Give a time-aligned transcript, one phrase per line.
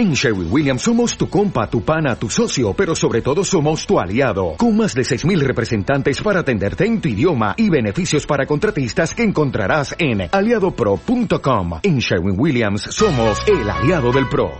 [0.00, 3.98] En Sherwin Williams somos tu compa, tu pana, tu socio, pero sobre todo somos tu
[3.98, 9.12] aliado, con más de 6.000 representantes para atenderte en tu idioma y beneficios para contratistas
[9.12, 11.80] que encontrarás en aliadopro.com.
[11.82, 14.52] En Sherwin Williams somos el aliado del PRO.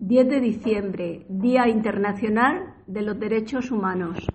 [0.00, 4.26] 10 de diciembre, Día Internacional de los Derechos Humanos.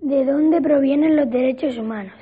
[0.00, 2.12] ¿De dónde provienen los derechos humanos?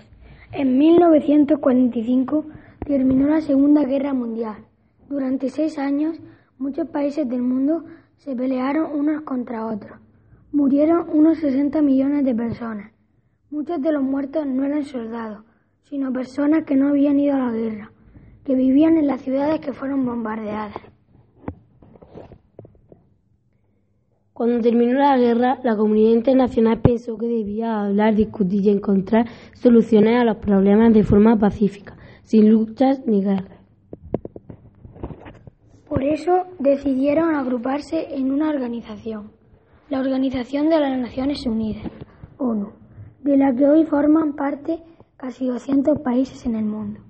[0.52, 2.46] En 1945
[2.86, 4.64] terminó la Segunda Guerra Mundial.
[5.08, 6.18] Durante seis años,
[6.56, 7.84] muchos países del mundo
[8.16, 9.98] se pelearon unos contra otros.
[10.52, 12.92] Murieron unos 60 millones de personas.
[13.50, 15.44] Muchos de los muertos no eran soldados,
[15.82, 17.92] sino personas que no habían ido a la guerra,
[18.44, 20.76] que vivían en las ciudades que fueron bombardeadas.
[24.32, 30.20] Cuando terminó la guerra, la comunidad internacional pensó que debía hablar, discutir y encontrar soluciones
[30.20, 31.95] a los problemas de forma pacífica,
[32.26, 33.60] sin luchas ni guerras.
[35.88, 39.30] Por eso decidieron agruparse en una organización,
[39.88, 41.86] la Organización de las Naciones Unidas,
[42.38, 42.72] ONU,
[43.22, 44.80] de la que hoy forman parte
[45.16, 47.00] casi 200 países en el mundo.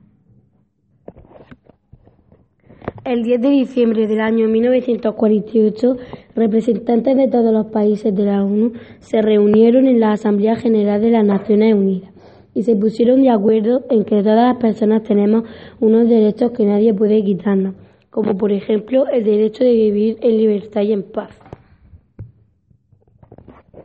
[3.05, 5.97] El 10 de diciembre del año 1948,
[6.34, 11.11] representantes de todos los países de la ONU se reunieron en la Asamblea General de
[11.11, 12.16] las Naciones Unidas
[12.57, 15.45] y se pusieron de acuerdo en que todas las personas tenemos
[15.79, 17.75] unos derechos que nadie puede quitarnos,
[18.09, 21.39] como por ejemplo el derecho de vivir en libertad y en paz.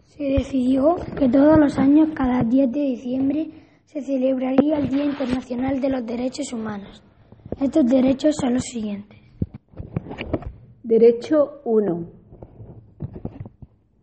[0.06, 3.50] Se decidió que todos los años, cada 10 de diciembre,
[3.84, 7.04] se celebraría el Día Internacional de los Derechos Humanos.
[7.60, 9.20] Estos derechos son los siguientes.
[10.82, 12.06] Derecho 1.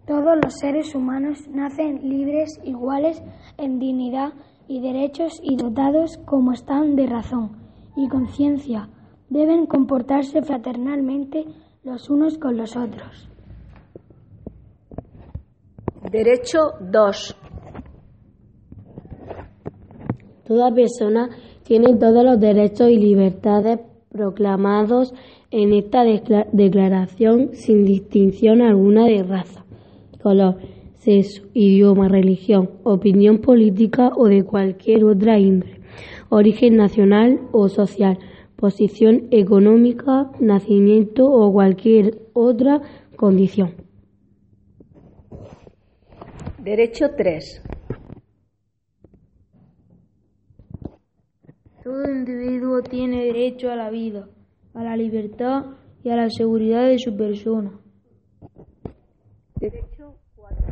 [0.07, 3.23] Todos los seres humanos nacen libres, iguales
[3.57, 4.35] en dignidad
[4.69, 7.53] y derechos y dotados como están de razón
[7.97, 8.89] y conciencia.
[9.31, 11.47] Deben comportarse fraternalmente
[11.83, 13.29] los unos con los otros.
[16.11, 17.37] Derecho 2.
[20.47, 21.29] Toda persona
[21.65, 25.13] tiene todos los derechos y libertades proclamados
[25.51, 26.05] en esta
[26.53, 29.65] declaración sin distinción alguna de raza,
[30.23, 30.57] color,
[31.09, 35.81] sexo, idioma, religión, opinión política o de cualquier otra índole,
[36.29, 38.19] origen nacional o social,
[38.57, 42.83] posición económica, nacimiento o cualquier otra
[43.17, 43.75] condición.
[46.63, 47.63] Derecho 3.
[51.83, 54.29] Todo individuo tiene derecho a la vida,
[54.75, 55.65] a la libertad
[56.05, 57.73] y a la seguridad de su persona.
[59.59, 60.68] Derecho 4.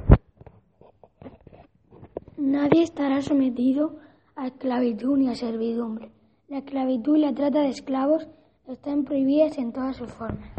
[2.39, 3.97] Nadie estará sometido
[4.35, 6.13] a esclavitud ni a servidumbre.
[6.49, 8.29] La esclavitud y la trata de esclavos
[8.69, 10.51] están prohibidas en todas sus formas.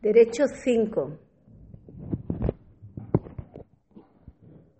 [0.00, 1.18] Derecho 5.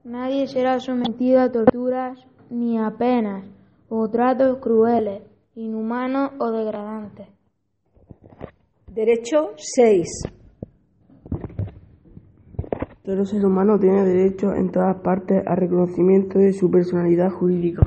[0.04, 2.18] Nadie será sometido a torturas
[2.50, 3.46] ni a penas
[3.88, 5.22] o tratos crueles,
[5.54, 7.28] inhumanos o degradantes.
[8.88, 10.41] Derecho 6.
[13.12, 17.86] Todo ser humano tiene derecho en todas partes al reconocimiento de su personalidad jurídica.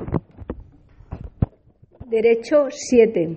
[2.06, 3.36] Derecho 7.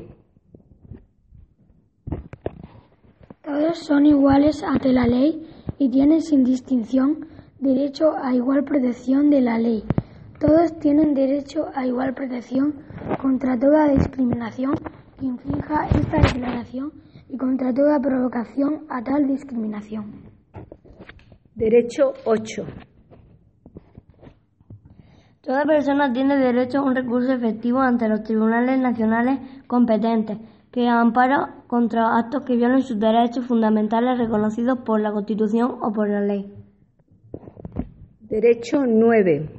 [3.44, 7.26] Todos son iguales ante la ley y tienen sin distinción
[7.60, 9.84] derecho a igual protección de la ley.
[10.40, 12.76] Todos tienen derecho a igual protección
[13.20, 14.76] contra toda discriminación
[15.20, 16.94] que inflija esta declaración
[17.28, 20.29] y contra toda provocación a tal discriminación.
[21.60, 22.64] Derecho 8.
[25.42, 30.38] Toda persona tiene derecho a un recurso efectivo ante los tribunales nacionales competentes
[30.72, 36.08] que ampara contra actos que violen sus derechos fundamentales reconocidos por la Constitución o por
[36.08, 36.50] la ley.
[38.22, 39.50] Derecho 9.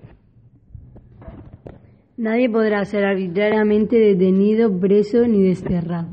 [2.16, 6.08] Nadie podrá ser arbitrariamente detenido, preso ni desterrado.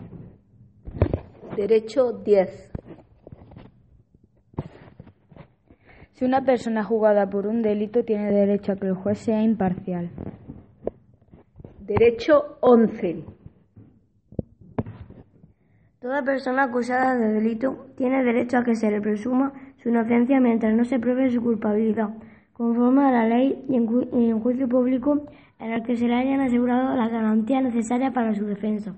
[1.56, 2.77] Derecho 10.
[6.18, 9.44] Si una persona es juzgada por un delito, tiene derecho a que el juez sea
[9.44, 10.10] imparcial.
[11.80, 13.24] Derecho 11.
[16.02, 20.74] Toda persona acusada de delito tiene derecho a que se le presuma su inocencia mientras
[20.74, 22.10] no se pruebe su culpabilidad,
[22.54, 25.28] conforme a la ley y en, ju y en juicio público
[25.60, 28.96] en el que se le hayan asegurado las garantías necesarias para su defensa.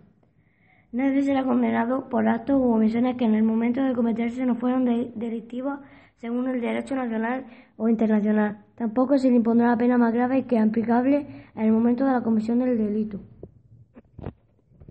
[0.92, 4.86] Nadie será condenado por actos u omisiones que en el momento de cometerse no fueron
[4.86, 5.80] de delictivas
[6.16, 7.46] según el derecho nacional
[7.78, 8.66] o internacional.
[8.76, 12.22] Tampoco se le impondrá la pena más grave que aplicable en el momento de la
[12.22, 13.20] comisión del delito.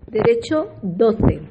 [0.07, 1.41] Derecho 12.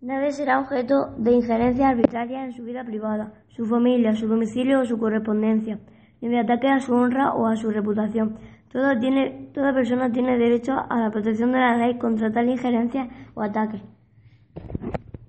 [0.00, 4.84] Nadie será objeto de injerencia arbitraria en su vida privada, su familia, su domicilio o
[4.84, 5.78] su correspondencia,
[6.20, 8.38] ni de ataque a su honra o a su reputación.
[8.72, 13.08] Toda, tiene, toda persona tiene derecho a la protección de la ley contra tal injerencia
[13.34, 13.80] o ataque.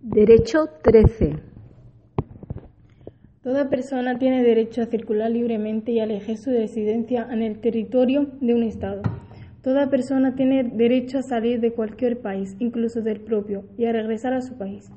[0.02, 1.36] Derecho 13.
[3.42, 8.28] Toda persona tiene derecho a circular libremente y a elegir su residencia en el territorio
[8.42, 9.02] de un Estado.
[9.64, 14.34] Toda persona tiene derecho a salir de cualquier país, incluso del propio, y a regresar
[14.34, 14.92] a su país.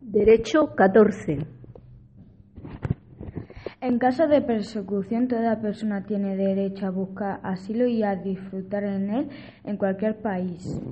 [0.00, 1.55] Derecho 14.
[3.86, 9.10] En caso de persecución, toda persona tiene derecho a buscar asilo y a disfrutar en
[9.10, 9.28] él
[9.62, 10.82] en cualquier país.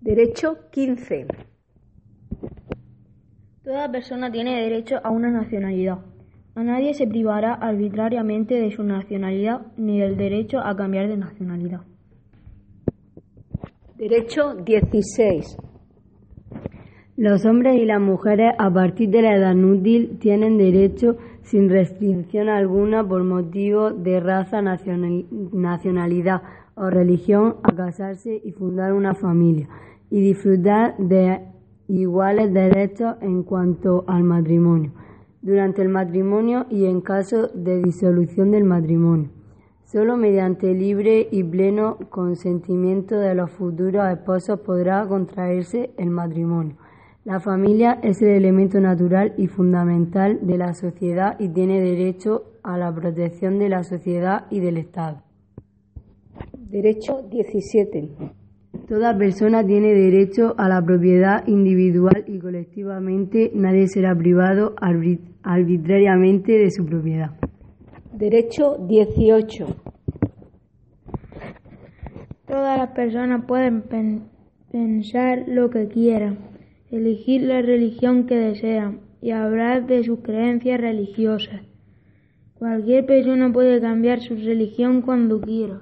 [0.00, 1.26] Derecho 15.
[3.64, 5.98] Toda persona tiene derecho a una nacionalidad.
[6.54, 11.82] A nadie se privará arbitrariamente de su nacionalidad ni del derecho a cambiar de nacionalidad.
[13.98, 15.67] Derecho 16.
[17.18, 22.48] Los hombres y las mujeres a partir de la edad útil tienen derecho sin restricción
[22.48, 26.42] alguna por motivo de raza, nacionalidad
[26.76, 29.68] o religión a casarse y fundar una familia
[30.10, 31.40] y disfrutar de
[31.88, 34.92] iguales derechos en cuanto al matrimonio,
[35.42, 39.30] durante el matrimonio y en caso de disolución del matrimonio.
[39.82, 46.76] Solo mediante libre y pleno consentimiento de los futuros esposos podrá contraerse el matrimonio.
[47.24, 52.78] La familia es el elemento natural y fundamental de la sociedad y tiene derecho a
[52.78, 55.22] la protección de la sociedad y del Estado.
[56.56, 58.08] Derecho 17.
[58.88, 64.74] Toda persona tiene derecho a la propiedad individual y colectivamente nadie será privado
[65.42, 67.32] arbitrariamente de su propiedad.
[68.12, 69.66] Derecho 18.
[72.46, 73.82] Todas las personas pueden
[74.72, 76.38] pensar lo que quieran,
[76.90, 81.62] elegir la religión que desean y hablar de sus creencias religiosas.
[82.58, 85.80] Cualquier persona puede cambiar su religión cuando quiera.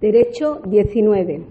[0.00, 1.46] Derecho 19.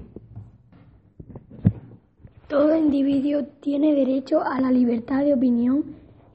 [2.48, 5.84] Todo individuo tiene derecho a la libertad de opinión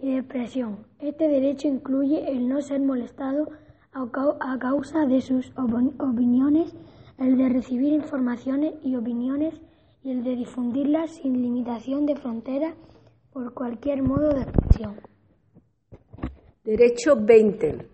[0.02, 0.78] y de expresión.
[1.00, 3.48] Este derecho incluye el no ser molestado
[3.94, 6.74] a causa de sus opiniones,
[7.18, 9.54] el de recibir informaciones y opiniones
[10.04, 12.74] y el de difundirlas sin limitación de frontera
[13.32, 15.00] por cualquier modo de expresión.
[16.64, 17.86] Derecho 20.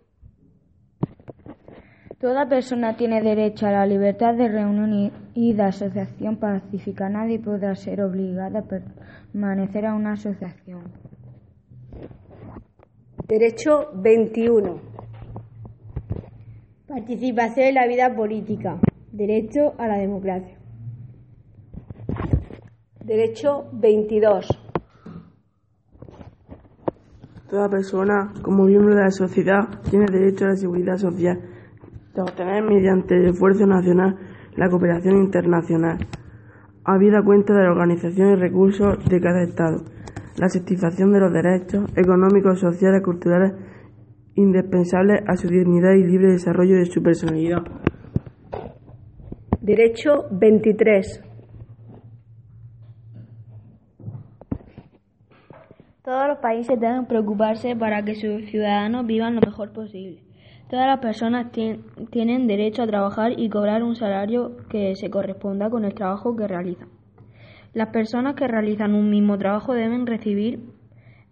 [2.20, 7.08] Toda persona tiene derecho a la libertad de reunión y de asociación pacífica.
[7.08, 10.92] Nadie podrá ser obligado a permanecer a una asociación.
[13.28, 14.80] Derecho 21.
[16.88, 18.80] Participación en la vida política.
[19.12, 20.57] Derecho a la democracia.
[23.08, 24.46] Derecho 22.
[27.48, 31.40] Toda persona, como miembro de la sociedad, tiene derecho a la seguridad social
[32.14, 34.18] de obtener mediante el esfuerzo nacional
[34.56, 35.96] la cooperación internacional,
[36.84, 39.84] habida cuenta de la organización y recursos de cada Estado,
[40.36, 43.54] la satisfacción de los derechos económicos, sociales, y culturales
[44.34, 47.62] indispensables a su dignidad y libre desarrollo de su personalidad.
[49.62, 51.24] Derecho 23.
[56.08, 60.22] Todos los países deben preocuparse para que sus ciudadanos vivan lo mejor posible.
[60.70, 65.84] Todas las personas tienen derecho a trabajar y cobrar un salario que se corresponda con
[65.84, 66.90] el trabajo que realizan.
[67.74, 70.60] Las personas que realizan un mismo trabajo deben recibir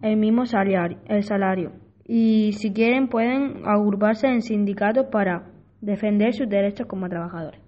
[0.01, 1.71] el mismo salario, el salario
[2.05, 7.61] y si quieren pueden agruparse en sindicatos para defender sus derechos como trabajadores.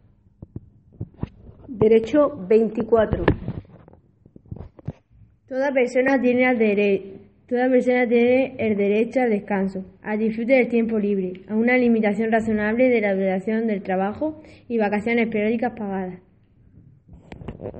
[1.67, 3.23] Derecho 24.
[5.47, 7.18] Toda persona tiene derecho
[7.49, 12.31] Toda persona tiene el derecho al descanso, al disfrute del tiempo libre, a una limitación
[12.31, 16.19] razonable de la duración del trabajo y vacaciones periódicas pagadas.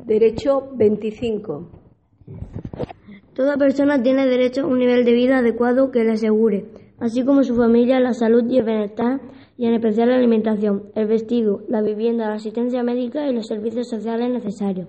[0.08, 1.70] Derecho 25.
[3.36, 6.66] Toda persona tiene derecho a un nivel de vida adecuado que le asegure,
[6.98, 9.22] así como su familia, la salud y el bienestar,
[9.56, 13.88] y en especial la alimentación, el vestido, la vivienda, la asistencia médica y los servicios
[13.88, 14.88] sociales necesarios.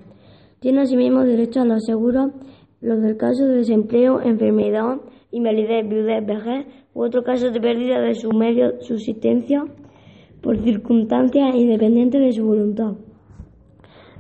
[0.58, 2.32] Tiene asimismo derecho a los seguros
[2.80, 4.99] los del caso de desempleo, enfermedad,
[5.30, 9.64] invalidez, viudez, vejez u otro caso de pérdida de su medio de subsistencia
[10.42, 12.94] por circunstancias independientes de su voluntad.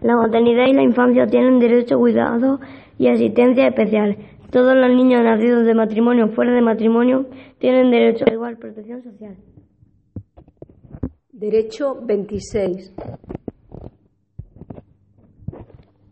[0.02, 2.60] La maternidad y la infancia tienen derecho a cuidados
[2.98, 4.16] y asistencia especial.
[4.50, 7.26] Todos los niños nacidos de matrimonio o fuera de matrimonio
[7.58, 9.36] tienen derecho a igual protección social.
[11.32, 12.94] Derecho 26.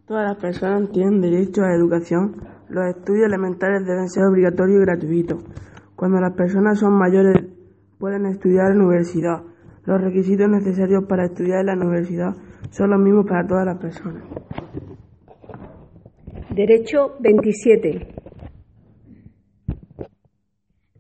[0.09, 2.37] Todas las personas tienen derecho a la educación.
[2.71, 5.45] Los estudios elementales deben ser obligatorios y gratuitos.
[5.95, 7.45] Cuando las personas son mayores
[7.99, 9.43] pueden estudiar en la universidad.
[9.85, 12.35] Los requisitos necesarios para estudiar en la universidad
[12.71, 14.23] son los mismos para todas las personas.
[16.55, 18.18] Derecho 27.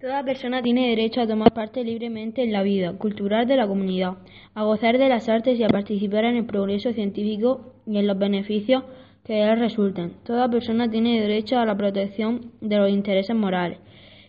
[0.00, 4.18] Toda persona tiene derecho a tomar parte libremente en la vida cultural de la comunidad,
[4.54, 8.16] a gozar de las artes y a participar en el progreso científico y en los
[8.16, 8.84] beneficios
[9.24, 10.12] que de él resulten.
[10.22, 13.78] Toda persona tiene derecho a la protección de los intereses morales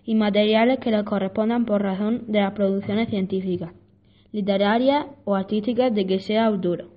[0.05, 3.71] y materiales que le correspondan por razón de las producciones científicas,
[4.31, 6.89] literarias o artísticas de que sea autor.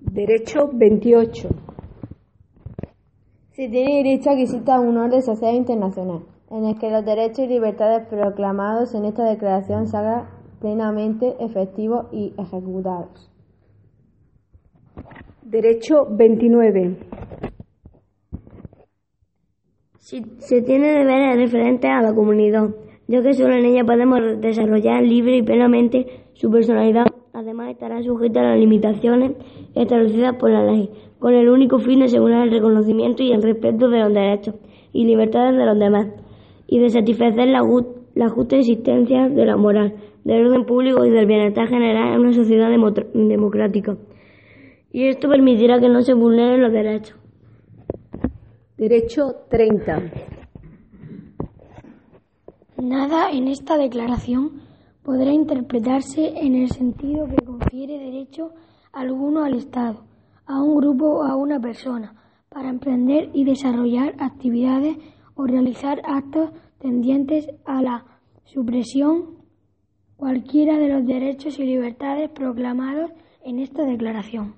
[0.00, 1.71] Derecho 28.
[3.52, 7.40] Se tiene derecho a que exista un orden social internacional, en el que los derechos
[7.40, 10.24] y libertades proclamados en esta declaración se hagan
[10.58, 13.30] plenamente efectivos y ejecutados.
[15.42, 16.96] Derecho 29.
[19.98, 22.70] Si se tiene deberes referentes a la comunidad,
[23.06, 27.04] ya que solo en ella podemos desarrollar libre y plenamente su personalidad.
[27.34, 29.32] Además, estará sujeta a las limitaciones
[29.74, 33.88] establecidas por la ley, con el único fin de asegurar el reconocimiento y el respeto
[33.88, 34.56] de los derechos
[34.92, 36.08] y libertades de los demás,
[36.66, 37.62] y de satisfacer la,
[38.14, 42.32] la justa existencia de la moral, del orden público y del bienestar general en una
[42.34, 43.96] sociedad democrática.
[44.92, 47.16] Y esto permitirá que no se vulneren los derechos.
[48.76, 50.02] Derecho 30.
[52.76, 54.60] Nada en esta declaración
[55.02, 58.52] podrá interpretarse en el sentido que confiere derecho
[58.92, 60.04] alguno al Estado,
[60.46, 62.14] a un grupo o a una persona
[62.48, 64.96] para emprender y desarrollar actividades
[65.34, 68.04] o realizar actos tendientes a la
[68.44, 69.38] supresión
[70.16, 73.10] cualquiera de los derechos y libertades proclamados
[73.44, 74.54] en esta declaración.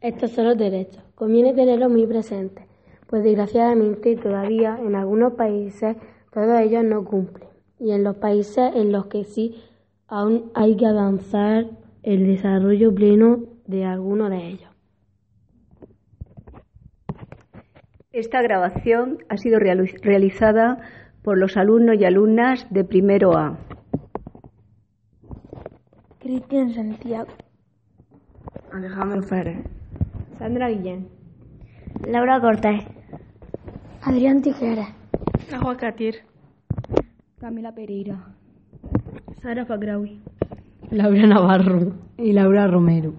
[0.00, 1.02] Estos son los derechos.
[1.14, 2.66] Conviene tenerlos muy presentes,
[3.06, 5.96] pues desgraciadamente todavía en algunos países
[6.32, 7.48] todos ellos no cumplen.
[7.78, 9.62] Y en los países en los que sí
[10.08, 11.66] aún hay que avanzar
[12.02, 14.70] el desarrollo pleno de alguno de ellos.
[18.12, 20.78] Esta grabación ha sido realizada
[21.22, 23.58] por los alumnos y alumnas de primero A.
[26.18, 27.28] Cristian Santiago.
[28.70, 29.64] Alejandro Férez.
[30.38, 31.08] Sandra Guillén.
[32.06, 32.84] Laura Cortés.
[34.02, 35.01] Adrián Tijeras.
[35.50, 36.22] Agua Catir.
[37.40, 38.16] Camila Pereira.
[39.42, 40.20] Sara Fagraui.
[40.90, 43.14] Laura Navarro y Laura Romero.